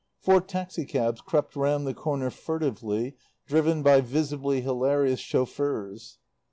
Four 0.19 0.41
taxi 0.41 0.85
cabs 0.85 1.21
crept 1.21 1.55
round 1.55 1.85
the 1.85 1.93
corner 1.93 2.31
furtively, 2.31 3.17
driven 3.45 3.83
by 3.83 4.01
visibly 4.01 4.61
hilarious 4.61 5.19
chauffeurs. 5.19 6.17